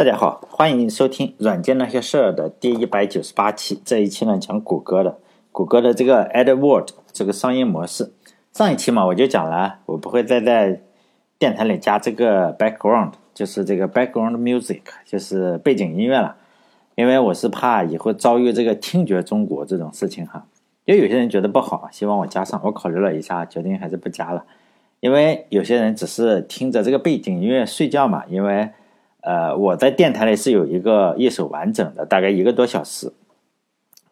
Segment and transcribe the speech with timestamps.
[0.00, 3.82] 大家好，欢迎收听《软件那些事儿》的第一百九十八期。
[3.84, 5.18] 这一期呢，讲谷歌的，
[5.52, 8.10] 谷歌的这个 AdWord 这个商业模式。
[8.50, 10.80] 上一期嘛，我就讲了，我不会再在
[11.38, 16.34] 电台里加这个 background，就是这个 background music，就是背景音乐了，
[16.94, 20.46] 因为我是怕以后遭遇这个听觉中国这种事情哈。
[20.86, 24.46] 因为有些人觉得不好，希望我加上，我考虑了一下，决定还是不加了。
[25.00, 28.70] 因为有些人只是听着这个背景音乐睡觉嘛，因为。
[29.22, 33.12] 呃，我在电台里是有一个一首完整的，大概一个多小时，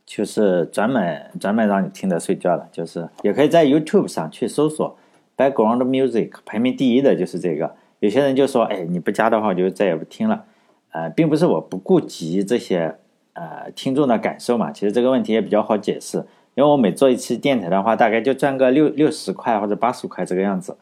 [0.05, 4.97] 就是专门专门让你听着睡觉的，就是也可以在 YouTube 上去搜索
[5.37, 7.75] Background Music，排名第一的就是这个。
[8.01, 10.45] 有些人就说，哎，你不加的话，我就再也不听了。
[10.93, 12.97] 呃，并不是我不顾及这些
[13.33, 16.19] 呃听众的感受嘛，其实这个问题也比较好解释，
[16.55, 20.77] 因为我每做一期电台的话，大概就赚个六六十块或者八十块这个样子。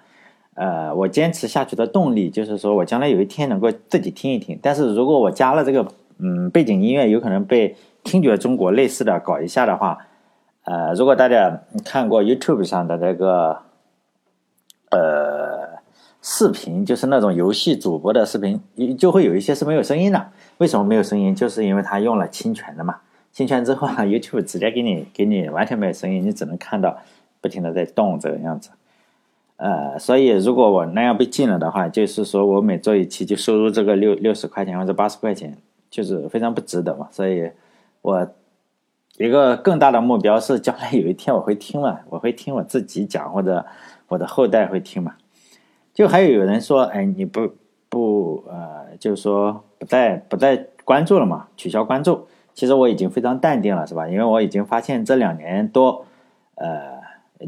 [0.56, 4.58] 呃，我坚持下去的动力就是说我将来有一天能够自己听一听。
[4.62, 5.86] 但是如果我加了这个
[6.18, 9.98] 嗯背景音乐，有可能被听觉中国类似的搞一下的话，
[10.64, 13.58] 呃，如果大家看过 YouTube 上的那个
[14.90, 15.78] 呃
[16.22, 18.60] 视频，就是那种游戏主播的视频，
[18.96, 20.28] 就会有一些是没有声音的。
[20.58, 21.34] 为什么没有声音？
[21.34, 22.96] 就是因为他用了侵权的嘛。
[23.30, 26.96] 侵权之后啊，YouTube 直接给你给你完全没有声音，你只能看到
[27.42, 28.70] 不停的在动这个样子。
[29.58, 35.56] 呃，所以如果我那样被禁了的话，就是说我每做一期就收入这个六六十块钱或者八十块钱，
[35.88, 37.08] 就是非常不值得嘛。
[37.10, 37.50] 所以，
[38.02, 38.28] 我
[39.16, 43.64] 一个更大的目标是将来有一天我会听嘛， 我会听我自己讲，或者
[44.08, 45.14] 我的后代会听嘛。
[45.94, 47.50] 就还有有人说，哎，你不
[47.88, 52.28] 不呃，就是说不再不再关注了嘛，取消关注。
[52.52, 54.06] 其实我已经非常淡定了，是吧？
[54.06, 56.04] 因为我已经发现这两年多，
[56.56, 56.95] 呃。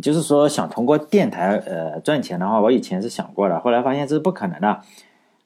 [0.03, 4.81] 就是说，想通过电台呃赚钱的话，我以前是想过的，后来发现这是不可能的。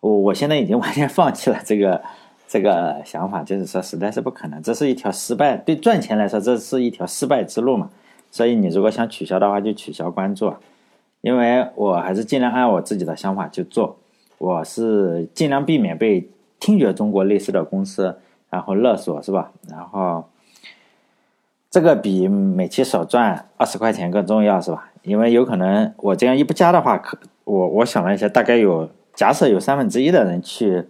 [0.00, 2.02] 我我现在已经完全放弃了这个
[2.48, 5.56] 这个想法，就是说实在是不可能，这是一条失败。
[5.56, 7.88] 对赚钱来说，这是一条失败之路嘛。
[8.32, 10.52] 所以你如果想取消的话，就取消关注。
[11.20, 13.96] 因为我还是尽量按我自己的想法去做，
[14.38, 16.28] 我是尽量避免被
[16.58, 18.18] 听觉中国类似的公司
[18.50, 19.52] 然后勒索，是吧？
[19.68, 20.24] 然后。
[21.72, 24.90] 这个比每期少赚二十块钱更重要，是吧？
[25.04, 30.86] 因为有可能我这样一不加的话，可我我想了一下，大概有假设有三分之一的人去，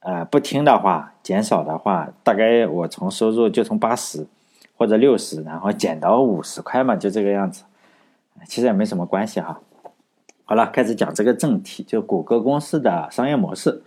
[0.00, 4.26] 呃，不听的话，减少的话，大概我从收入就从八十
[4.76, 7.64] 或者六十，然后减到五十块嘛，就这个样子。
[8.46, 9.58] 其实也没什么关系哈。
[10.44, 13.82] 好了，开始讲这个正题，就谷歌公司的商业模式。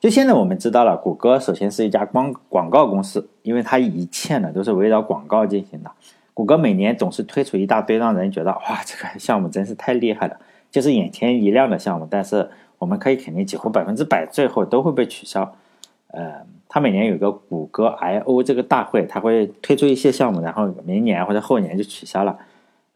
[0.00, 5.90] 就现在我们知道了，谷歌首先是一家广广告公司，因为它一切呢都是围绕广告进行的。
[6.32, 10.36] 谷歌每年总是推出一大堆让人觉得哇，这个项目真是太厉害了，
[10.70, 12.06] 就是眼前一亮的项目。
[12.08, 12.48] 但是
[12.78, 15.52] 我们可以肯定，几乎百分之百最后都会被取消。
[16.12, 22.38] 呃，它每年有个谷歌 I/O 这个大会，它会推出一些项目，然后明年或者后年就取消了。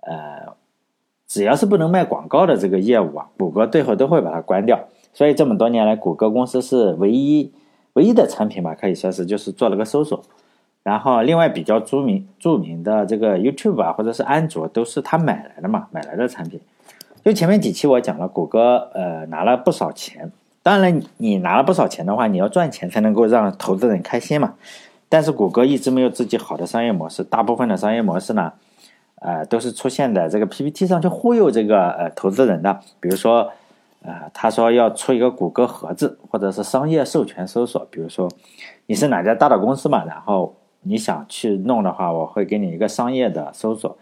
[0.03, 0.55] 呃，
[1.27, 4.79] 只要是不能卖广告的这个业务啊，谷歌最后都会把它关掉。
[5.15, 7.53] 所以这么多年来，谷歌公司是唯一
[7.93, 10.23] 唯一的产品吧，可以说是就是做了个搜索。
[10.83, 16.59] 然后另外比较著名著名的这个 YouTube 啊，或者是安卓，都是他买来的嘛，买来的产品。
[17.23, 20.33] 就前面几期我讲了，谷歌呃拿了不少钱。
[20.63, 24.55] 当然，你拿了不少钱的话，你要赚钱才能够让投资人开心嘛。
[25.09, 28.53] 但是谷歌一直没有自己好的商业模式，大部分的商业模式呢，
[29.21, 33.51] 呃都是出现在这个 PPT 上去忽悠这个呃投资人的，比如说。
[34.05, 37.87] 啊，他说要出一个谷歌盒子，或者是商业授权搜索。
[37.91, 38.29] 比如说，
[38.87, 40.05] 你是哪家大的公司嘛？
[40.05, 43.97] 然后你想去弄的话，我会给你一个商业的搜索，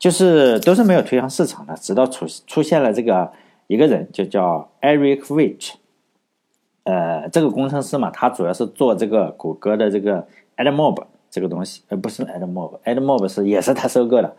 [0.00, 1.74] 就是都是没有推向市场的。
[1.76, 3.30] 直到出出现了这个
[3.68, 5.74] 一个人，就叫 Eric Rich，
[6.82, 10.26] 呃，这个工程师嘛，他主要是做这个谷歌的这个
[10.56, 14.34] AdMob 这个东西，呃，不是 AdMob，AdMob 是也是他收购的，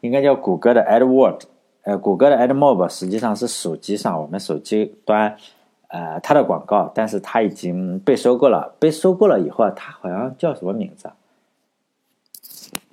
[0.00, 1.40] 应该叫谷歌的 AdWord。
[1.82, 5.36] 呃，谷歌的 AdMob 实际上是手机上我们手机端，
[5.88, 8.74] 呃，它的广告，但是它已经被收购了。
[8.78, 11.10] 被收购了以后，它好像叫什么名字？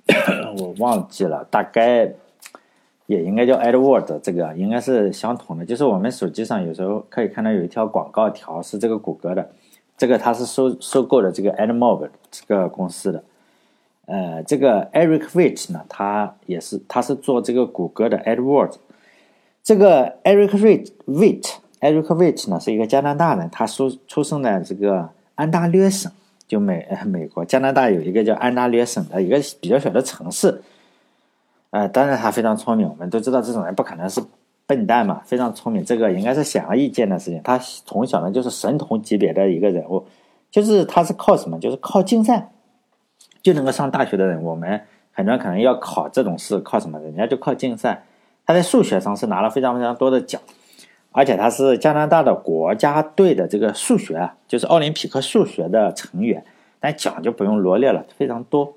[0.58, 2.12] 我忘记了，大概
[3.06, 5.64] 也应该叫 AdWord，这个应该是相同的。
[5.64, 9.50] 就是我们手机上有时候可以看到有一条广告条是这个谷歌的，
[9.96, 13.22] 这个它是收收购了这个 AdMob 这个公司的。
[14.10, 18.74] 呃，这个 Eric Rich 呢，他也是，他是做这个谷歌的 AdWords。
[19.62, 26.10] 这个 Eric Rich，Rich，Eric Rich 呢是一个加拿大人，他出出生在这个安大略省，
[26.48, 30.60] 就美 美国加拿大有一个叫安大略省的一个比较小的城市。
[31.70, 34.20] 呃，当然他非常聪明，我们都知道这种人不可能是
[34.66, 37.40] 笨蛋嘛，非常聪明，这个应该是显而易见的事情。
[37.44, 37.56] 他
[37.86, 40.04] 从小呢就是神童级别的一个人物。
[40.50, 41.60] 就是他是靠什么？
[41.60, 42.50] 就是靠竞赛
[43.42, 44.42] 就能够上大学的人。
[44.42, 44.80] 我们
[45.12, 46.98] 很多人可能要考这种试，靠什么？
[47.00, 48.04] 人家就靠竞赛。
[48.46, 50.40] 他在数学上是拿了非常非常多的奖，
[51.12, 56.44] 而且他是加拿大的国家队的这个数学啊，就是奥林匹克数学的成员。
[56.82, 58.72] 但奖就不用罗列了，非常多。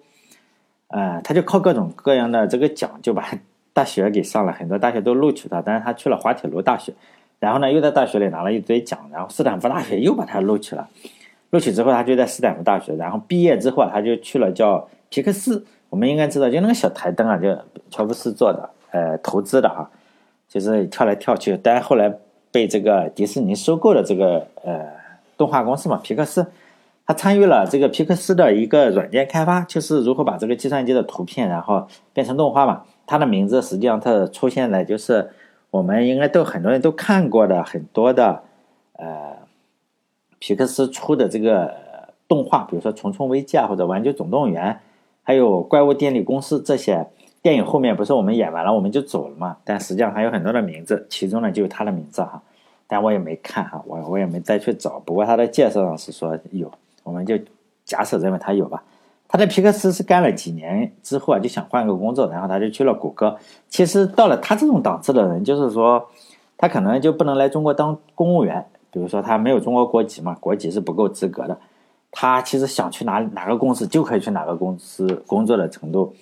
[0.90, 3.26] 呃，他就靠各种各样的这个奖，就把
[3.72, 5.62] 大学给上了，很多大学都录取他。
[5.62, 6.94] 但是他去了滑铁卢大学，
[7.40, 10.90] 然后呢，又在大学里拿了一堆奖，然后斯坦福大学又把他录取了。
[11.54, 15.64] 录取之后，他就在斯坦福大学，然后毕业之后，他就去了叫皮克斯。
[15.92, 17.56] 我们应该知道，就那个小台灯啊，就
[17.92, 18.68] 乔布斯做的。
[18.90, 19.88] 呃，投资的啊，
[20.48, 22.12] 就是跳来跳去，但后来
[22.52, 24.88] 被这个迪士尼收购了这个呃
[25.38, 26.46] 动画公司嘛，皮克斯，
[27.06, 32.84] 他参与了这个皮克斯的一个软件开发，就是如何把这个计算机的图片然后变成动画嘛。
[33.06, 35.30] 他的名字实际上他出现在就是
[35.70, 38.42] 我们应该都很多人都看过的很多的
[38.94, 39.36] 呃
[40.46, 41.74] 皮克斯出的这个
[42.28, 44.74] 动画，比如说《虫虫危机》啊，或者《玩具总动员》，
[45.24, 47.08] 还有《怪物电力公司》这些。
[47.42, 49.56] 电影后面不是我们演完了我们就走了嘛？
[49.64, 52.42] 但实际上还有很多的名字，其中呢就有他的名字哈。
[52.88, 55.00] 但我也没看哈，我我也没再去找。
[55.00, 56.70] 不过他的介绍上是说有，
[57.04, 57.40] 我们就
[57.86, 58.84] 假设认为他有吧。
[59.30, 63.38] 他在皮克斯是干了几年之后啊，就想换个工作，然后他就去了谷歌。
[63.70, 66.06] 其实到了他这种档次的人，就是说
[66.58, 71.58] 他可能就不能来中国当公务员，比如说他没有中国国籍嘛，国籍是不够资格的。
[72.12, 76.14] 他其实想去哪哪个公司就可以去哪个公司工作的程度。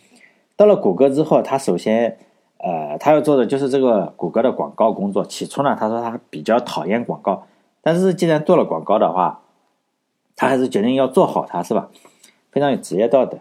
[0.55, 2.17] 到了谷歌之后，他首先，
[2.59, 5.25] 呃，他要做的就是这个谷歌的广告工作。
[5.25, 7.43] 起初呢，他说他比较讨厌广告，
[7.81, 9.41] 但是既然做了广告的话，
[10.37, 11.89] 他还是决定要做好它，是吧？
[12.51, 13.39] 非常有职业道德。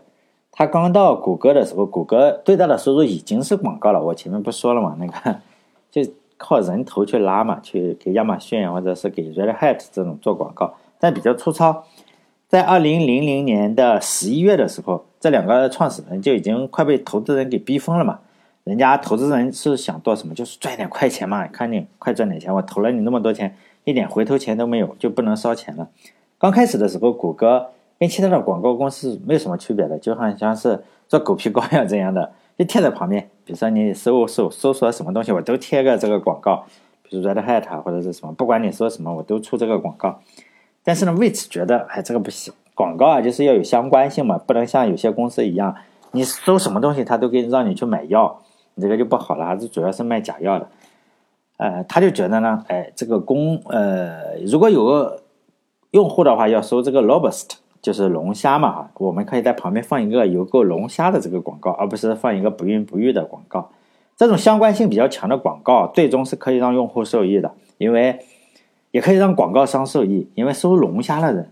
[0.51, 4.03] 他刚到谷歌的时候，谷歌最大的收入已经是广告了。
[4.03, 5.41] 我前面不说了嘛，那个
[5.91, 6.03] 就
[6.43, 11.85] 靠人头去拉嘛，去给亚马逊或者是给 Red Hat 这种做广告，但比较粗糙。
[12.49, 18.21] 在二零零零年的十一月的时候，这两个创始人就已经快被投资人给逼疯了嘛。
[18.65, 20.35] 人家投资人是想做什么？
[20.35, 21.47] 就是赚点快钱嘛。
[21.47, 23.55] 看你快赚点钱，我投了你那么多钱，
[23.85, 25.89] 一点回头钱都没有，就不能烧钱了。
[26.39, 33.23] 刚开始的时候，谷歌跟其他的广告公司没有什么区别的，就好像是做狗皮膏药这样的，就贴在旁边。
[33.43, 36.67] 比如说你搜搜搜索什么东西，我都贴个这个广告，
[37.03, 40.21] 比如 Red Hat 或者是什么，不管你说什么，我都出这个广告。
[40.85, 42.53] 但是呢，为此觉得，哎，这个不行。
[42.75, 45.75] 广告啊，就是要有相关性嘛，不能像有些公司一样，
[46.13, 48.43] 你搜什么东西，他都给让你去买药，
[48.75, 49.47] 你这个就不好了。
[49.47, 50.69] 还是主要是卖假药的。
[51.57, 55.23] 呃，他就觉得呢，哎，这个公，呃，如果有个
[55.93, 63.71] 用户的话，要搜这个 Robust 就是龙虾嘛，哈，我们可以在旁边放一个有购龙虾的这个广告，而不是放一个不孕不育的广告。
[64.17, 68.21] 这种相关性比较强的广告，最终是可以让用户受益的，因为。
[68.93, 71.49] 也可以让广告商受益，因为收龙虾的人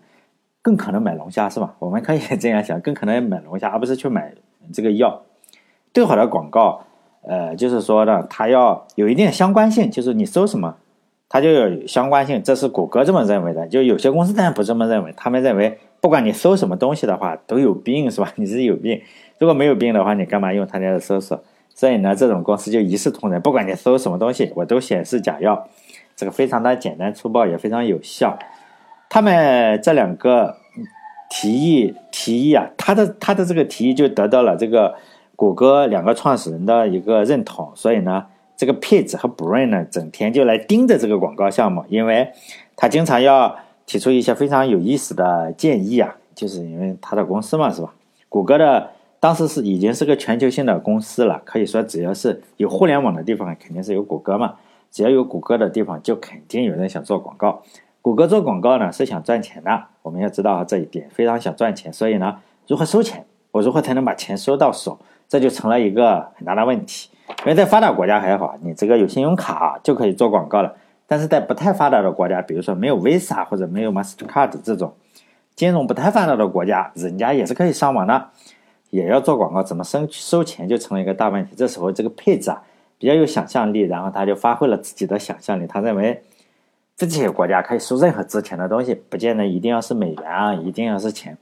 [0.60, 1.72] 更可能买龙虾，是吧？
[1.78, 4.34] 我们可以这样想，更可能买龙虾，而不是去买
[4.72, 5.22] 这个药。
[5.94, 6.82] 最好的广告，
[7.22, 10.74] 呃，就是说呢，它要有一定的相关性，就是你搜什么，
[11.28, 12.42] 它就有相关性。
[12.42, 18.32] 这是谷歌这么认为的，就有些公司当然不这么认为，他们认为不管你搜什么东西的话，都有病，是吧？
[18.36, 19.00] 你是有病，
[19.38, 21.42] 如果没有病的话，你干嘛用他家的搜索？
[21.74, 25.68] 所以呢，这种公司就一视同仁，不管你搜什么东西，我都显示假药。
[26.16, 28.36] 这个非常的简单粗暴，也非常有效。
[29.08, 30.56] 他们这两个
[31.30, 34.96] 提议提议啊，他的他的这个提议就得到了这个
[35.36, 37.70] 谷歌两个创始人的一个认同。
[37.76, 38.26] 所以呢，
[38.56, 42.32] 这个 Page 和 Brain 呢，整天就来盯着这个广告项目，因为
[42.74, 43.56] 他经常要
[43.88, 46.14] 提出一些非常有意思的建议啊。
[46.34, 47.92] 就是因为他的公司嘛，是吧？
[48.28, 54.54] 谷歌的当时是已经是个全球性的公司了，可以说只要是有互联网的地方，肯定是有谷歌嘛。
[54.92, 57.62] 只要有谷歌的地方，就肯定有人想做广告。
[58.00, 59.86] 谷歌做广告呢，是想赚钱的。
[60.02, 61.92] 我们要知道这一点，非常想赚钱。
[61.92, 62.36] 所以呢，
[62.68, 63.24] 如何收钱？
[63.50, 64.96] 我如何才能把钱收到手？
[65.28, 67.10] 这就成了一个很大的问题。
[67.40, 70.72] 因为在发达国家还好，你这个有信用卡就可以做广告了。
[71.08, 74.94] 但是在不太发达的国家，比如说没有 Visa 或者没有 Mastercard 这种
[75.56, 78.28] 金融不太发达的国家，人家也是可以上网的，
[78.90, 79.64] 也要做广告。
[79.64, 81.56] 怎么收收钱就成了一个大问题。
[81.56, 82.62] 这时候这个配置啊。
[83.00, 85.68] 比较有想象力，然后他就发挥了自己的想象力。
[85.68, 86.20] 他认为
[86.96, 91.38] 这些国家可以收任何值钱的东西，不见得一定要是美元啊，一定要是钱。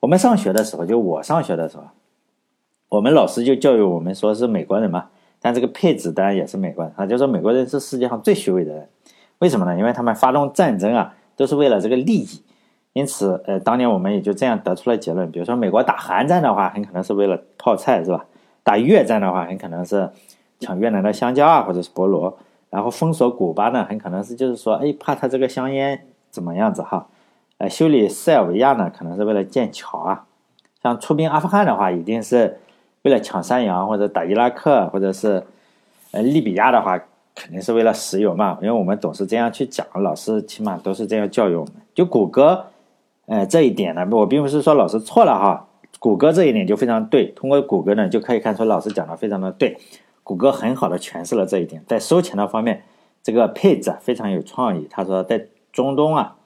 [0.00, 1.84] 我们上学的时候，就我上学的时候，
[2.88, 5.10] 我们老师就教育我们说是美国人嘛。
[5.38, 8.88] 但这个配置当然也是美国人，他就说美国人是世界上最虚伪的人。
[9.38, 9.76] 为什么呢？
[9.78, 12.42] 因为他们发动战争啊，都是为了这个利益。
[12.92, 15.30] 因此，呃，当年我们也就这样得出了结论。
[15.30, 18.24] 比如说，美国打韩战的话，很可能是为了泡菜，是吧？
[18.62, 20.10] 打越战的话，很可能是。
[20.58, 22.34] 抢越南的香蕉啊，或者是菠萝，
[22.70, 27.08] 然后封锁古巴呢，很可能是就是说，哎，怕他这个香烟怎么样子哈？
[27.58, 30.24] 呃，修理塞尔维亚呢，可能是为了建桥啊。
[30.82, 32.58] 像出兵阿富汗的话，一定是
[33.02, 35.46] 为了抢山羊，或者打伊拉克，或者是
[36.12, 36.98] 呃利比亚的话，
[37.36, 38.58] 肯定是为了石油嘛。
[38.60, 41.74] 因为我们总是这样去讲，老师起码都是这样教育我们。
[41.94, 42.66] 就谷歌，
[43.26, 45.68] 呃，这一点呢，我并不是说老师错了哈。
[46.00, 49.78] 谷歌这一点就非常对，通过谷歌呢，就可以看出老师讲的非常的对。
[50.24, 52.82] 谷歌很好的诠释了这一点，在收钱的方面，
[53.22, 54.88] 这个配置非常有创意。
[54.90, 56.36] 他说，在中东啊。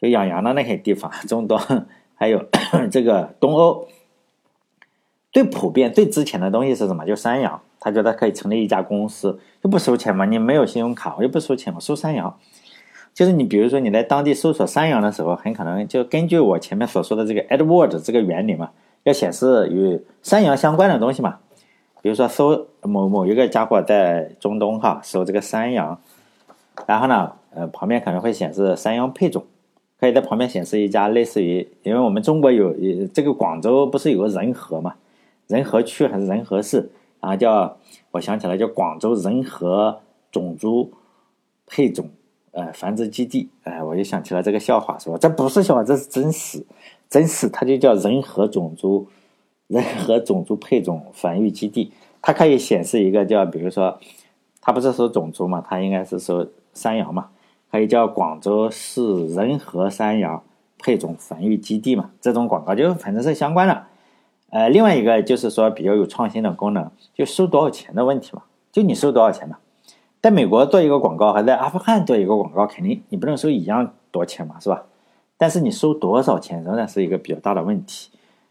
[0.00, 1.56] 就养羊的那些地方， 中东
[2.16, 2.44] 还有
[2.90, 3.86] 这个东欧，
[5.30, 7.06] 最普遍、最值钱的东西是什么？
[7.06, 7.62] 就山羊。
[7.84, 10.24] 他觉得可以成立一家公司，就不收钱嘛。
[10.24, 12.32] 你没有信用卡，我又不收钱，我收山羊。
[13.12, 18.70] 就是你比如说你在当地搜索山羊的时候，很可能就根据我前面所说的这个 AdWord 这个原理嘛，
[19.02, 21.38] 要显示与山羊相关的东西嘛。
[22.00, 26.00] 比如说搜某某一个家伙在中东哈搜这个山羊，
[26.86, 29.44] 然后呢，呃，旁边可能会显示山羊配种。
[30.00, 32.74] 可以在旁边显示一家类似于，因为我们中国有
[33.14, 34.94] 这个广州不是有个仁和嘛，
[35.46, 36.90] 仁和区还是仁和市，
[37.22, 37.78] 啊叫
[38.10, 40.00] 我想起来叫广州仁和
[40.32, 40.92] 种猪
[41.66, 42.10] 配种
[42.50, 45.16] 呃繁殖基地，哎，我就想起了这个笑话，是吧？
[45.18, 46.66] 这不是笑话，这是真实，
[47.08, 49.06] 真实，它就叫仁和种猪
[49.68, 53.98] 仁和种猪配种繁育基地，它可以显示一个叫，比如说，
[54.60, 57.28] 它不是说种猪嘛，它应该是说山羊嘛。
[57.70, 60.42] 可以叫广州市仁和山羊
[60.78, 62.10] 配种繁育基地嘛？
[62.20, 63.86] 这种广告就反正是相关的。
[64.52, 68.42] 呃，另外一个就是说比较有创新的功能，就收多少钱的问题嘛？
[68.70, 69.56] 就你收多少钱嘛？
[70.20, 74.84] 在美国做一个广告和在阿富汗做一个广告，肯定你不能收一样多钱嘛，是吧？
[75.36, 78.10] 但是你收多少钱仍然是一个比较大的问题。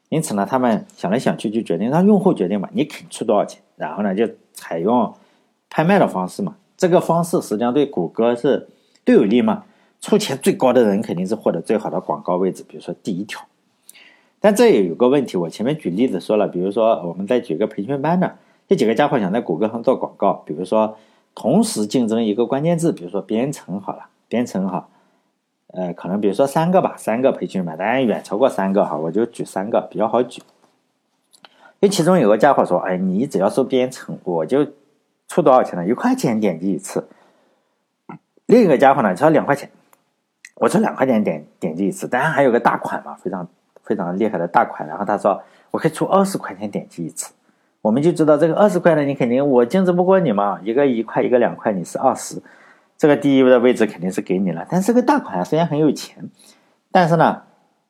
[0.10, 5.14] 因此呢，他们想来想去就决定让用户决定嘛，你肯出多少钱，然后呢就采用
[5.70, 6.56] 拍卖的方式嘛。
[6.76, 8.68] 这个方式实际上对谷歌是。
[9.04, 9.64] 都有利嘛？
[10.00, 13.42] 出钱最高的人肯定是获得最好的广告位置，比如说第一条。
[14.44, 18.36] 但这也有个问题，我前面举例子说了，比如说我们再举个培训班的，
[18.68, 20.98] 这几个家伙想在谷歌上做广告，比如说
[21.36, 24.90] 同时竞争一个关键字，比如说编程好了，编程哈，
[25.68, 30.42] 呃，可能比如说三个吧，三个培训班，当然远超过三个哈，我就举三个比较好举。
[31.80, 34.66] 因为其中有个家伙说，哎，你只要说编程，我就
[35.28, 35.88] 出多少钱呢？
[35.88, 37.08] 一块钱点击一次。
[38.48, 39.70] 另一个家伙呢，只要两块钱，
[40.56, 43.48] 我出两块钱点点击一次，当然还有个大款嘛，非常
[43.92, 44.88] 非常厉害的大款。
[44.88, 47.34] 然后他说我可以出二十块钱点击一次，
[47.82, 52.42] 我们就知道这个二十块呢，你肯定我竞争不过你嘛，一个一块，一个两块，你是二十，
[52.98, 54.66] 这个第一位的位置肯定是给你了。
[54.70, 56.30] 但是个大款虽然很有钱，
[56.92, 57.42] 但是呢，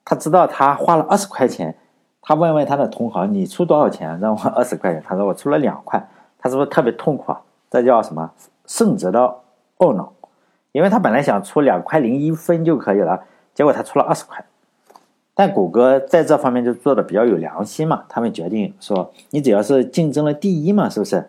[0.04, 1.76] 他知道他花了二十块钱，
[2.20, 5.02] 他问问他的同行，你出多少钱让我 二十块钱？
[5.06, 6.04] 他说我出了两块，
[6.38, 7.40] 他是不是特别痛苦啊？
[7.70, 8.30] 这叫什么？
[8.66, 9.36] 胜者的
[9.78, 10.12] 懊恼。
[10.72, 14.42] 因为他本来想出两块零一分就可以了，结果他出了二十块。
[15.34, 21.24] 但谷歌在这方面就做的比较有良心嘛，他们决定说，你只要是竞争了第一嘛，是不是？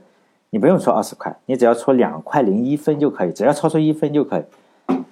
[0.50, 4.44] 你不用出二十块，你只要出两块零一分就可以，只要超出一分就可以。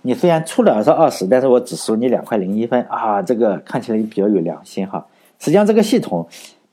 [0.01, 5.05] 你虽然出了是二十，但是我只收你两块零一分啊，这个看起来比较有良心哈。
[5.39, 6.27] 实际上这个系统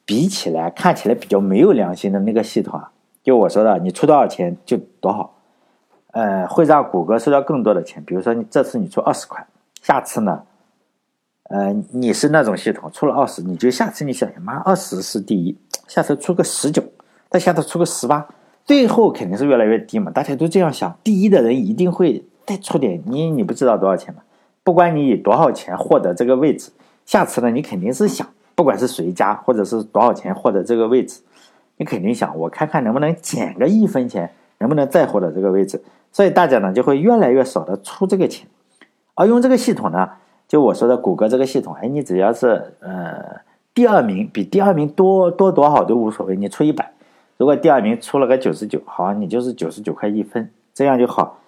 [0.04, 2.90] 比起来看起来比较没有良心的那个系统啊，
[3.22, 5.30] 就我说的，你出多少钱就多少。
[6.12, 8.02] 呃，会让谷歌收到更多的钱。
[8.04, 9.46] 比如说，你这次你出二十块，
[9.82, 10.42] 下次呢，
[11.48, 16.82] 呃，你是那种系统出了二十，你就下次你想想，妈，二十是第一，下次出个十九，
[17.30, 18.28] 再下次出个十八，
[18.66, 20.10] 最后肯定是越来越低嘛。
[20.10, 24.20] 大家都这样想，第一的人一定会再出点，你你不知道多少钱吗？
[24.62, 26.70] 不管你以多少钱获得这个位置，
[27.06, 31.22] 下次呢，你肯定是想，不管是谁家或者是多少钱获得这个位置，
[31.78, 35.82] 你肯定想，我看看能不能减个一分钱，能不能再获得这个位置。
[36.12, 38.46] 所以大家呢就会越来越少的出这个钱，
[39.14, 40.10] 而用这个系统呢，
[40.48, 43.40] 就我说的谷歌这个系统，哎，你只要是呃
[43.74, 46.90] 第二名比第二名多多多少都无所谓，你出一百，
[47.36, 51.38] 如果第二名出了个九十九，好，你就是九十九块一分，这样就好。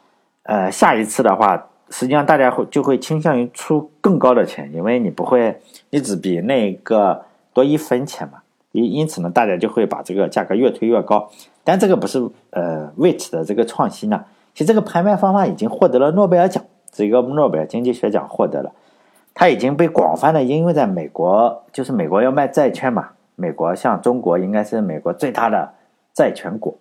[0.42, 8.42] 呃，下一次的话，实际上大家会就会倾向于出更高的钱，因为你不会，你只比那个多一分钱嘛，
[8.72, 11.30] 因因此呢，大家就会把这个价格越推越高。
[11.64, 12.18] 但这个不是
[12.50, 14.24] 呃 w i t 的这个创新呢。
[14.52, 18.72] 其实这个拍卖方法已经获得了诺贝尔奖，这个诺贝尔经济学奖获得了，
[19.34, 25.72] 它已经被广泛的应用在美国，就是美国要卖债券嘛，美国像中国应该是美国最大的
[26.12, 26.76] 债权国，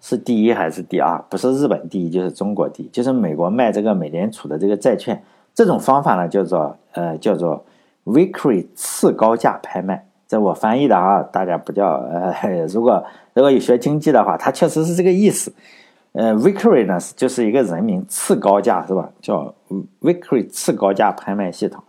[0.00, 1.20] 是第一还是第二？
[1.28, 5.20] 不是日本第一就是中国第一，就是美国卖这个美联储的这个债券，
[5.54, 7.64] 这种方法呢叫做呃叫做
[8.04, 13.04] Vickrey 次高价拍卖，这我翻译的啊，大家不叫呃，如果
[13.34, 15.52] 如果有学经济的话，它确实是这个意思。
[16.16, 19.06] 呃，Victory 呢就是一个人名，次高价是吧？
[19.20, 19.54] 叫
[20.00, 21.84] Victory 次高价拍卖系统。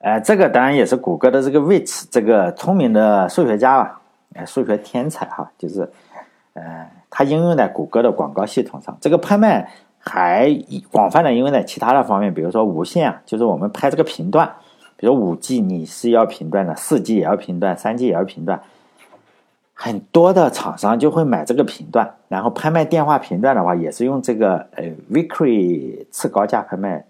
[0.00, 4.02] 呃，这个当然也是谷歌的这个 Rich 这个聪明的数学家吧，
[4.34, 5.90] 呃，数学天才哈，就是
[6.52, 8.94] 呃，他应用在谷歌的广告系统上。
[9.00, 9.66] 这个拍卖
[9.98, 10.54] 还
[10.92, 14.46] 广泛的应用在其他的方面，比如说无线啊，就是我们拍这个频段，
[14.98, 18.60] 比如五 G 你是要频段的，四 G 也要频段，三 G 也要频段。
[19.74, 27.04] 很多的厂商就会买这个频段，然后拍卖电话频段的话，也是用这个呃 Victory 次高价拍卖。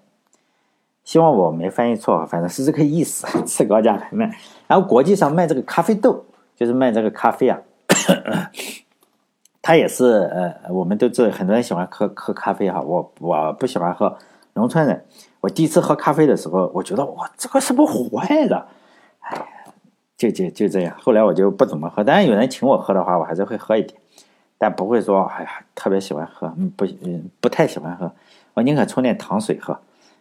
[1.05, 4.35] 希望我没翻译错，反正是这个意思，次高价拍卖。
[4.67, 6.25] 然后国际上卖这个咖啡豆，
[6.57, 7.61] 就是卖这个咖啡啊，
[9.61, 14.17] 它也是呃，我们都知道很多人喜欢喝喝咖啡哈，我我不喜欢喝。
[14.57, 15.05] 农村人，
[15.41, 18.67] 我第一次喝咖啡的时候，我觉得哇，这个是不坏的，
[20.31, 22.03] 就就就这样，后来我就不怎么喝。
[22.03, 23.99] 但是有人请我喝的话，我还是会喝一点，
[24.59, 28.11] 但不会说哎呀特别喜欢喝，嗯不嗯不太喜欢喝。
[28.55, 29.79] 我宁可冲点糖水喝。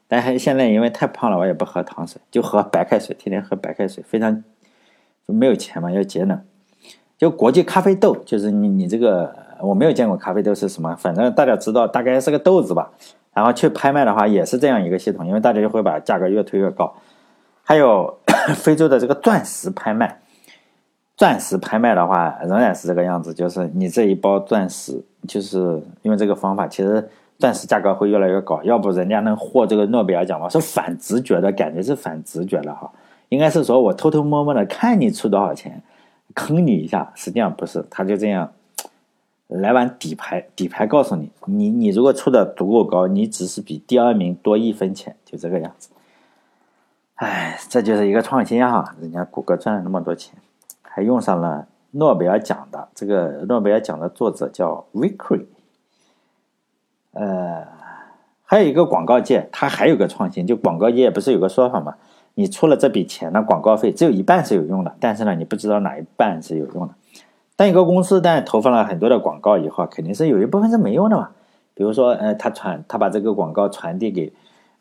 [0.07, 4.43] 但是现在因为太胖了，我也不喝糖水，就喝白开水，天天喝白开水，非常
[5.27, 6.39] 就没有钱嘛，要节能。
[7.17, 12.91] 就国际咖啡豆，就是你你这个我没有见过咖啡豆是什么，反正大家知道大概是个豆子吧。
[13.33, 16.93] 然后去拍卖的话也是这样一个系统，因为大家就会把价格越推越高。
[17.63, 18.19] 还有
[18.55, 20.19] 非洲的这个钻石拍卖，
[21.15, 28.61] 钻石拍卖的话仍然是这个样子，就是你这一包钻石，就是用这个方法，其实钻石价格会越来越高。
[28.63, 30.49] 要不人家能获这个诺贝尔奖吗？
[30.49, 32.91] 是反直觉的感觉，是反直觉的哈。
[33.29, 35.81] 应该是说我偷偷摸摸的看你出多少钱，
[36.33, 37.11] 坑你一下。
[37.15, 38.51] 实际上不是，他就这样
[39.47, 45.89] 来玩底牌，底牌告诉你，你你如果出的足够高，你只是比第二名多一分钱，就这个样子。
[47.15, 48.95] 哎，这就是一个创新哈！
[48.99, 50.35] 人家谷歌赚了那么多钱，
[50.81, 55.45] 还用上了诺贝尔奖的这个诺贝尔奖的作者叫 Vickery。
[57.11, 57.67] 呃，
[58.43, 61.95] 还有一个广告界，它还有个创新，就广告业不是有个说法吗？
[62.33, 66.95] 你出了这笔钱呢，广告费只有一半是有用的，但是呢，你不知道哪一半是有用的。
[67.55, 71.29] 但一个公司但投放了很多的广告以后，肯定是有一部分是没用的嘛。
[71.75, 74.33] 比如说，呃，他传他把这个广告传递给。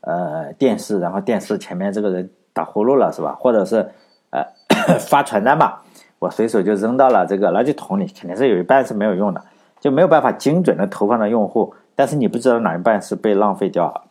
[0.02, 3.36] 呃，电视，然后电视前面这个人打呼噜了，是吧？
[3.40, 3.90] 或者是
[4.30, 4.44] 呃
[4.98, 5.82] 发传单吧，
[6.18, 9.42] 我随手就扔到了这个垃圾桶里，肯定是有一半是没有用的，
[9.80, 11.74] 就没有办法精准的投放到用户。
[11.94, 14.02] 但是你不知道哪一半是被浪费掉了。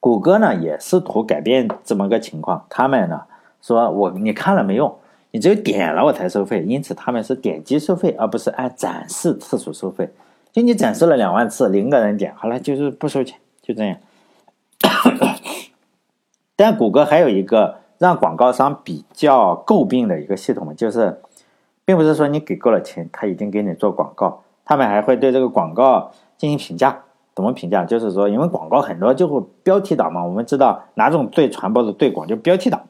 [0.00, 3.22] 谷歌呢也试图改变这么个情况，他们呢
[3.60, 4.94] 说我你看了没用，
[5.32, 10.08] 你只有点了我才收费，因此他们是点击收费，而不是按展示次数收费。
[10.52, 13.96] 就你展示了两万次，零个人点，好了就是不收钱，就这样。
[16.58, 21.20] 但谷歌还有一个让广告商比较诟病的一个系统，就是
[21.84, 27.04] 并不是说你给够了钱，他一定给你做广告，他们还会对这个广告进行评价。
[27.36, 27.84] 怎么评价？
[27.84, 32.82] 就是说，因为广告很多就会标题党嘛，我们知道哪种最传播的最广，就标题党。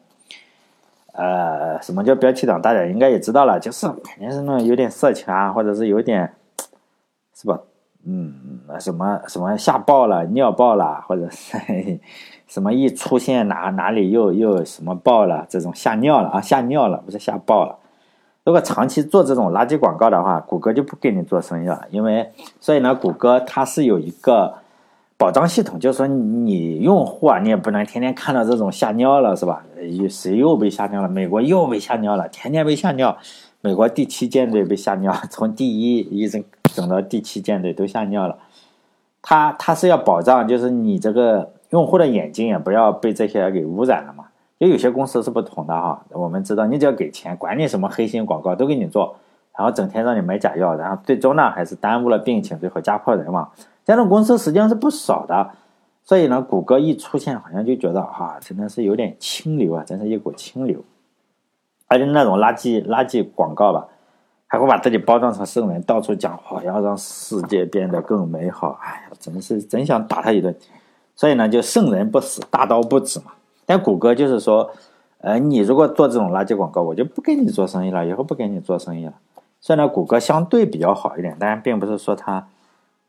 [1.13, 2.63] 呃，什么叫标题党？
[2.63, 6.33] 大家应该也知道了，就是肯定是那种有点色情啊，或者是有点，
[7.35, 7.61] 是吧？
[8.07, 8.33] 嗯，
[8.81, 11.59] 什么什么吓爆了、尿爆了，或者是
[12.49, 17.77] 什么一出现哪哪里又又什么爆了，这种吓尿了啊，吓尿了，不是吓爆了。
[18.45, 22.31] 如果长期做这种垃圾广告的话，谷歌就不给你做生意了，因为
[22.61, 24.55] 所以呢，谷歌它是有一个
[25.17, 29.63] 保障系统，就是说你用户啊，你也不能天天看到这种吓尿了，是吧？
[30.09, 31.09] 谁又被吓尿了？
[31.09, 33.17] 美国又被吓尿了，天天被吓尿。
[33.61, 36.45] 美国第七舰队被吓尿， 从第一一直。
[36.75, 38.37] 整到第七舰队都吓尿了，
[39.23, 44.27] 他他是要保障，就是你这个用户的眼睛也不要被这些给污染了嘛。
[44.59, 49.17] 就有些公司是不同的哈，我们知道，你只要给钱，管你什么黑心广告都给你做，
[49.57, 53.49] 然后整天让你买假药，然后最终呢还是耽误了病情，最后家破人亡。
[53.85, 55.51] 这种公司实际上是不少的，
[56.03, 60.83] 所以呢，谷歌一出现，好像就觉得啊，真的是有点清流啊，真是一股清流，
[61.87, 63.87] 而且那种垃圾垃圾广告吧。
[64.51, 68.79] 还会把自己包装成圣人，到处讲话，要让世界变得更美好。
[68.83, 70.57] 哎呀，真是真想打他一顿。
[71.19, 73.33] 所以呢，就圣人不死，大刀不止嘛。
[73.67, 74.71] 但谷歌就是说，
[75.21, 79.15] 呃，你如果做这种垃圾广告，我就不跟你做生意了，以后不跟你做生意了。
[79.61, 82.47] 所以呢，谷歌相对比较好一点，但并不是说它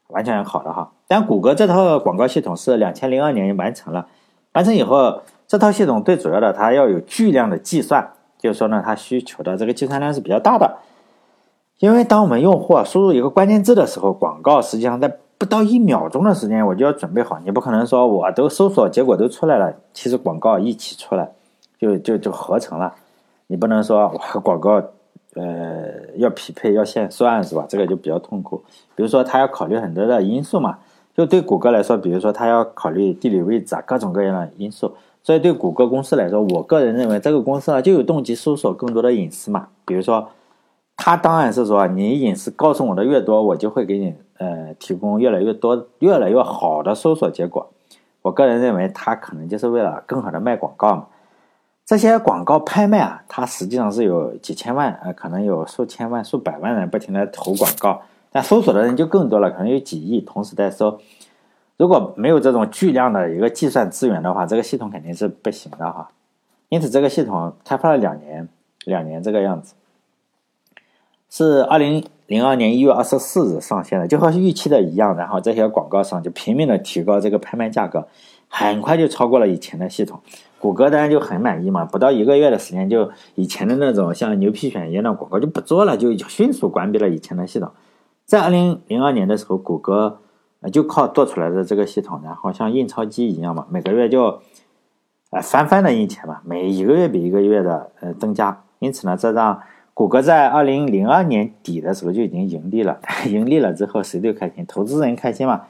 [0.08, 0.91] 完全好的哈。
[1.08, 4.08] 但谷歌这套广告系统是两千零二年就完成了，
[4.54, 10.80] 完成以后，这套系统最主要的它要有巨量的计算，就是说呢，它需求的这个计算量是比较大的。
[11.78, 17.39] 因为当我们用户啊输入一个关键字的时候，广告实际上在不到一秒钟的时间我就要准备好。
[17.45, 21.32] 你不可能说我都搜索结果都出来了，其实广告一起出来
[21.80, 22.93] 就就就合成了。
[23.47, 24.84] 你不能说我广告
[25.36, 25.86] 呃
[26.17, 27.65] 要匹配要现算是吧？
[27.69, 28.62] 这个就比较痛苦。
[28.95, 30.78] 比如说他要考虑很多的因素嘛，
[31.15, 34.91] 就对谷歌来说，比如说他要考虑地理位置啊，各种各样的因素。
[35.23, 39.67] 所以对谷歌公司来说，我个人认为这个公司呢就有动机搜索更多的隐私嘛。
[39.86, 40.30] 比如说，
[41.02, 47.72] 他当然是说你隐私告诉我的越多，我就会给你呃提供越来越多、越来越好的搜索结果。
[48.22, 51.08] 我个人认为，他可能就是为了更好的卖广告嘛。
[51.86, 61.00] 这些广告拍卖啊，它实际上是有几千万呃，可能有数千万、数百万人不停的投广告，但搜索的人就更多了，可能有几亿同时在搜。
[61.78, 66.10] 如果没有这种巨量的一个计算资源的话，这个系统肯定是不行的哈。
[66.68, 68.50] 因此，这个系统开发了两年，
[68.84, 69.74] 两年这个样子，
[71.30, 75.15] 是二零零二年一月二十四日上线的，就和预期的一样。
[75.15, 78.08] 然后这些广告商就拼命的提高这个拍卖价格，
[78.48, 80.20] 很快就超过了以前的系统。
[80.60, 87.72] 谷歌当然就很满意嘛，不到一个月的时间，就以前的那种像牛皮癣一样的广告就不做了，就迅速关闭了以前的系统。
[88.26, 90.20] 在二零零二年的时候，谷歌
[90.74, 94.42] 就靠做出来的这个系统，然后像印钞机一样嘛，每个月就
[95.30, 98.62] 呃翻番的印钱嘛，每一个月比一个月的呃增加。
[98.80, 99.62] 因此呢，这让
[100.00, 103.02] 谷歌在二零零二年底的时候就已经盈利了。
[103.28, 105.64] 盈利了之后，谁最开心，投资人开心嘛。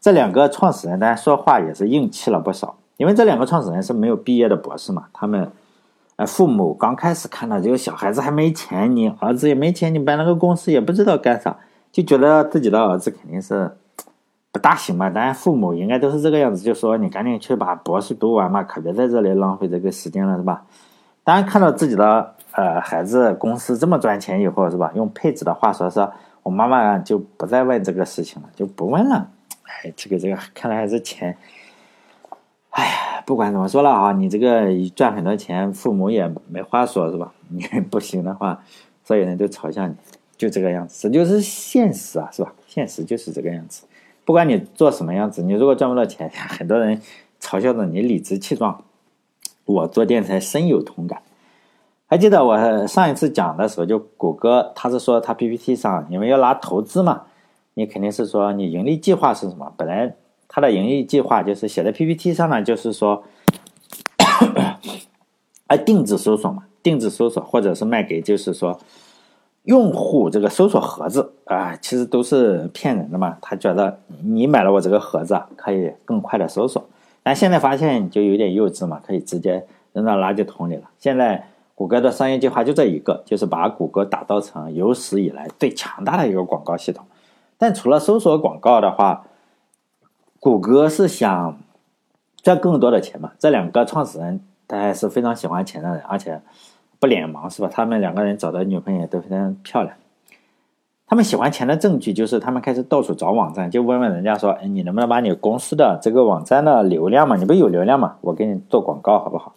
[0.00, 2.76] 这两个创始人当然说话也是硬气了不少。
[2.98, 5.50] 因为这两个创始人是没有毕业的博士嘛，他们，
[6.14, 11.56] 呃，父母刚开始看到这个小孩子还没钱，你儿子也没钱，你办了个公司也不知道干啥，
[11.90, 13.72] 就觉得自己的儿子肯定是
[14.52, 15.10] 不大行嘛。
[15.10, 20.62] 当然，父母应该都是这个样子，就说你赶紧去把博士读完嘛，可别在这里浪费这个时间了，是吧？
[21.24, 24.92] 当然，看到自己的呃孩子公司这么赚钱以后，是吧？
[24.94, 26.08] 用佩子的话说，是
[26.42, 29.30] 我妈妈就不再问这个事情了，就不问了。
[29.64, 31.36] 哎，这个这个，看来还是钱。
[32.70, 37.32] 哎呀，不管怎么说了啊，你这个赚很多钱，父母也没话说，是吧？
[37.48, 38.62] 你 不行的话，
[39.04, 39.94] 所有人都嘲笑你，
[40.36, 42.52] 就这个样子，这就是现实啊，是吧？
[42.66, 43.84] 现实就是这个样子。
[44.24, 47.00] 不管你做什么样子，你如果赚不到钱， 很多人
[47.40, 48.82] 嘲笑着你理直气壮。
[49.64, 51.22] 我做电台深有同感。
[52.14, 57.22] 还记得我上一次讲的时候，就谷歌，他是说他 PPT 上你们要拿投资嘛，
[57.74, 59.72] 你肯定是说你盈利计划是什么？
[59.76, 60.14] 本来。
[60.46, 63.24] 他的盈利计划就是写在 PPT 上呢，就是说，
[65.66, 68.78] 哎，定制搜索嘛，定制搜索，或者是卖给就是说
[69.64, 73.36] 用户这个搜索盒子啊，其实都是骗人的嘛。
[73.42, 76.86] 他觉得你买了我这个盒子可以更快的搜索，
[77.24, 80.82] 但现在发现就有点幼稚嘛，可以直接扔到垃圾桶里了。
[81.00, 87.04] 现在谷歌的商业计划就这一个，就是把谷歌打造成有史以来最强大的一个广告系统。
[87.58, 89.26] 但除了搜索广告的话，
[90.38, 91.58] 谷歌是想
[92.42, 93.32] 赚更多的钱嘛？
[93.38, 96.40] 这两个创始人他还是非常喜欢钱的人，而且
[97.00, 97.68] 不脸盲是吧？
[97.72, 99.96] 他们两个人找的女朋友都非常漂亮。
[101.06, 107.36] 他们喜欢钱的证据就是他们开始到处找网站，就问问人家说：“哎，你能不能把你公司的这个网站的流量嘛？
[107.36, 108.16] 你不有流量嘛？
[108.20, 109.54] 我给你做广告好不好？”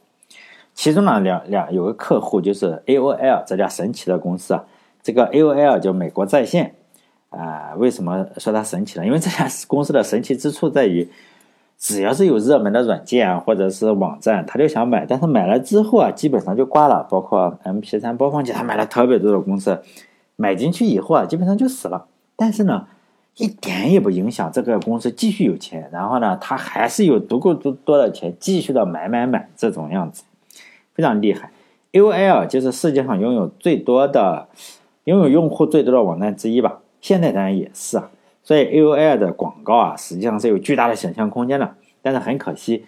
[0.78, 4.64] 其中呢，两两有个客户就是 AOL 这家神奇的公司啊。
[5.02, 6.76] 这个 AOL 叫美国在线。
[7.30, 9.06] 啊，为什么说它神奇呢？
[9.06, 11.10] 因为这家公司的神奇之处在于，
[11.80, 17.06] 只要是有热门的软件啊，或者是网站，他就想买，但是买了之后啊，基本上就挂了。
[17.10, 19.82] 包括 MP3 播放器，他买了特别多的公司，
[20.36, 22.06] 买进去以后啊，基本上就死了。
[22.36, 22.86] 但是呢，
[23.38, 30.24] 一点也不影响这个公司继续有钱，然后呢，他还是有足够多多的钱继续的买买买这种样子，
[30.98, 31.52] 非常厉害。
[31.94, 34.50] AOL 就是世界上拥有最多的、
[35.06, 36.80] 拥有用户最多的网站之一吧。
[37.00, 38.10] 现在当然也是啊，
[38.44, 41.76] 所以 AOL 的广告啊，实际上是有巨大的想象空间的。
[42.02, 42.86] 但是很可惜，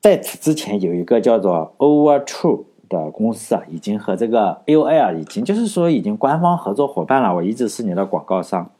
[0.00, 7.34] 在此之前有一个叫做 Overtrue 的公司啊，已经和这个 AOL 已经就是说已经官方合作伙伴了。
[7.34, 8.70] 我一直是你的广告商。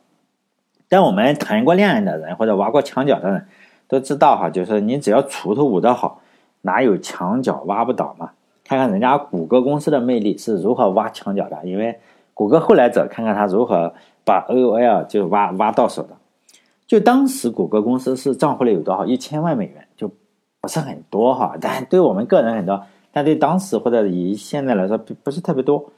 [0.88, 3.46] 但我们谈过恋爱的人或者挖过墙角的人
[3.86, 6.20] 都知道哈，就是你只要锄头舞得好，
[6.62, 8.30] 哪有墙角挖不倒嘛？
[8.64, 11.98] 看看人家谷歌公司的魅力是如何挖墙角的，因为
[12.34, 13.92] 谷歌后来者看看他如何。
[14.22, 16.10] 把 AOL 就挖挖到手的，
[16.86, 20.08] 就当时谷歌公司是账户里有多少一千万美元，就
[20.60, 25.90] 不是很多哈，但对我们个人很多，但对当时或者以现在来说不不是特别多。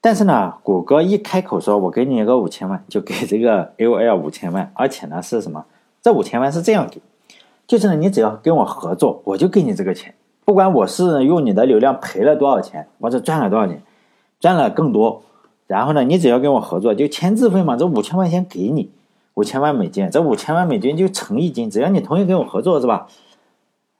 [0.00, 5.64] 但是呢，谷歌一开口说我给你一个五千万，就给这个 AOL 五千万，而且呢是什么？
[6.02, 7.00] 这五千万是这样给，
[7.66, 13.82] 就是呢你只要跟我合作，我就给你这个钱，不管我是用你的流量赔了多少钱，或者赚了多少钱，
[14.38, 15.22] 赚了更多。
[15.66, 18.88] 然后呢，你只要跟我合作，就签字费嘛，这五千万先给你，
[19.34, 23.08] 五千万美金，这五千万美金就诚意金，只要你同意跟我合作，是吧？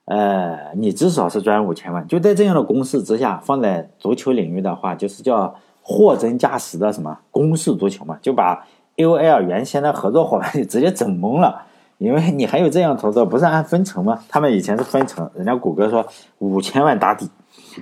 [0.05, 2.07] 呃，你至少是赚五千万。
[2.07, 11.63] 就在这样的公式之下，放在足球领域的话，就是叫货真价实的什么公式足球嘛，就把 A O L 原先的合作伙伴就直接整懵了。
[11.97, 14.19] 因为你还有这样投资，不是按分成吗？
[14.29, 16.05] 他们以前是分成，人家谷歌说
[16.39, 17.29] 五千万打底，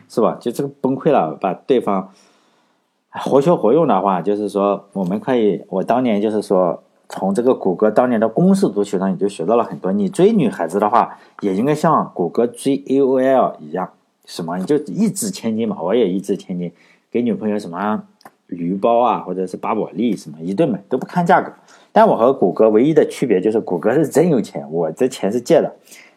[0.09, 0.37] 是吧？
[0.39, 2.09] 就这个崩溃了，把对方
[3.09, 6.81] 活学活用的话，就是说我们可以，我当年就是说。
[7.07, 9.91] 从这个谷歌当年的公式足球上，你就学到了很多。
[9.91, 13.87] 你追女孩子的话，也应该像谷歌追 A O L 一样，
[14.25, 15.77] 什么你就一掷千金嘛。
[15.79, 16.71] 我也一掷千金，
[17.11, 18.03] 给女朋友什么
[18.47, 21.53] 驴包啊，或者是巴宝莉什么一顿买都不看价格。
[21.95, 25.73] 但我和谷歌唯一的区别就是，谷歌是真有钱，我这钱是借的。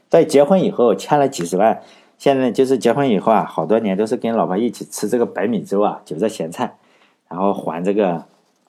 [0.09, 1.81] 在结婚以后欠了几十万，
[2.19, 6.75] 现在就是结婚以后啊，好多年都是跟老婆一起吃这个白米粥啊，韭菜咸菜，
[7.29, 8.25] 然后还这个。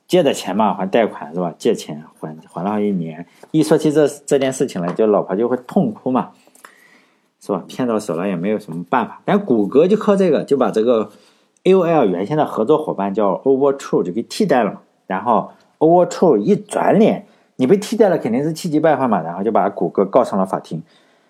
[0.08, 1.54] 借的钱嘛，还贷款是吧？
[1.60, 6.32] 借钱还还了一年，一说起这这件事情来，就老婆就会痛哭嘛，
[7.40, 7.64] 是吧？
[7.68, 9.22] 骗到手了也没有什么办法。
[9.24, 11.12] 但谷歌就靠这个，就把这个
[11.64, 14.82] AOL 原先的合作伙伴叫 Overtrue 就给替代了嘛。
[15.06, 19.22] 然后 Overtrue 一转脸，你被替代了，肯定是气急败坏嘛。
[19.22, 20.84] 然后就把谷歌告上了法庭。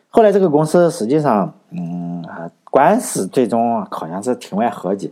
[0.10, 5.10] 后来这个公司实际上，嗯啊，官司最终好像是庭外和解。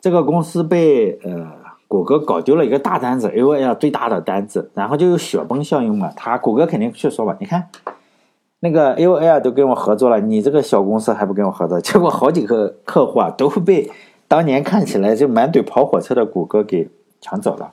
[0.00, 1.62] 这个公司被呃。
[1.92, 6.10] 谷歌搞丢了一个大单子，A O L 最大的单子，然后就有雪崩效应嘛。
[6.16, 7.68] 他谷歌肯定去说吧，你看
[8.60, 11.78] 那个 A O L 都跟我合作了，你这个小公司还不跟我合作？
[11.84, 13.90] 结果好几个客户啊都被
[14.26, 16.88] 当年看起来就满嘴跑火车的谷歌给
[17.20, 17.70] 抢走了。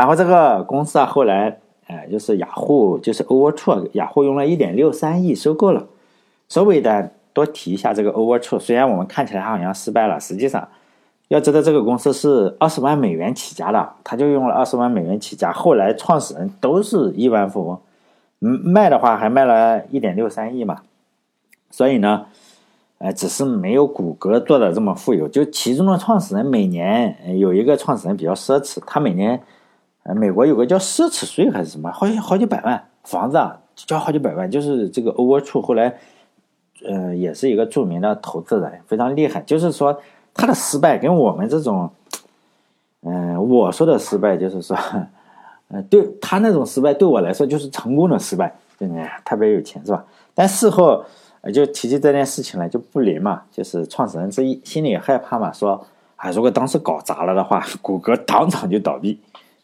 [0.00, 5.86] 然后这个公司啊，后来哎，就是雅虎，就是 Overture，雅虎用了一点六三亿收购了。
[6.48, 10.66] 稍微的多提一下这个 Overture，虽然我们看起来好像失败了，实际上。
[11.28, 17.78] 要知道这个公司是二十万美元起家的，他就用了二十万美元起家，后来创始人都是亿万富翁，
[18.40, 20.78] 嗯，卖的话还卖了一点六三亿嘛，
[21.70, 22.24] 所以呢，
[22.98, 25.28] 呃，只是没有谷歌做的这么富有。
[25.28, 29.40] 就其中的创始人每年有一个创始人比较奢侈，他每年，
[30.02, 35.98] 呃，美国有个叫奢侈税还是什么，好像好几百万房子啊，交好几百万，就是这个 Overtrue 后来，
[36.84, 40.00] 呃，也是一个著名的投资人，非常厉害，就是说。
[40.32, 41.90] 他的失败跟我们这种，
[43.02, 44.78] 嗯，我说的失败就是说，
[45.68, 49.04] 呃，对他那种失败对我来说就是成功的失败，对不对？
[49.24, 50.04] 特别有钱是吧？
[50.32, 51.04] 但事后
[51.52, 55.84] 就提起这件事情来就不灵嘛，就是创始人之一心里也害怕嘛，说
[56.14, 59.18] 啊，如果当时搞砸了的话，谷歌当场就倒闭。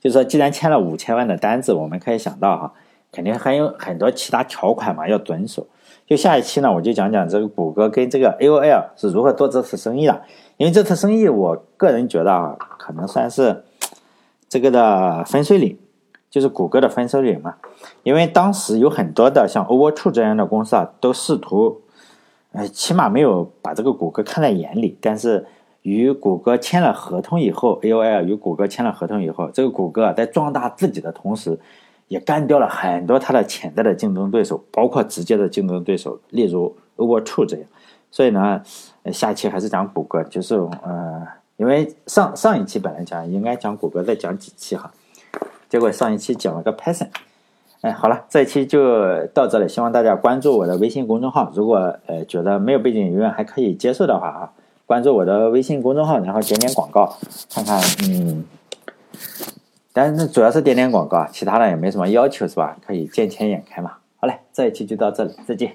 [0.07, 2.73] 就说既然签了五千万的单子，我们可以想到哈，
[3.11, 5.67] 肯定还有很多其他条款嘛要遵守。
[6.07, 10.23] 就下一期呢，我就讲讲这个谷歌跟这个 AOL 是如何做这次生意的。
[10.59, 13.65] 因为这次生意，我个人觉得啊，可能算是
[14.49, 15.77] 这个的分水岭，
[16.31, 17.57] 就是谷歌的分水岭嘛。
[18.05, 21.81] 因为当时有很多的像 Overtrue 这样的公司啊，都试图，
[22.53, 24.97] 呃，起码没有把这个谷歌看在眼里。
[25.01, 25.45] 但是
[25.87, 31.59] 与谷歌签了合同以后，AOL 与谷歌签了合同以后，这个谷歌在壮大自己的同时。
[32.09, 37.67] 也干掉了很多它的潜在的竞争对手，包括直接的竞争对手，例如 Overtrue 这样。
[38.13, 38.63] 所以呢，
[39.07, 44.93] 下期还是讲谷歌，就是呃，因为上上一期本来讲应该讲谷歌，再讲几期哈，
[45.69, 47.09] 结果上一期讲了个 Python。
[47.81, 51.51] 哎，好了，这一期就到这里，希望大家关注我的微信公众号。
[51.57, 54.53] 如果呃觉得没有背景音乐还可以接受的话啊，
[54.87, 57.19] 关注我的微信公众号，然后点点广告，
[57.53, 58.45] 看看嗯。
[59.93, 62.77] 但是主要是点点广告，其他的也没什么要求，是吧？
[62.87, 63.95] 可以见钱眼开嘛。
[64.19, 65.75] 好嘞，这一期就到这里，再见。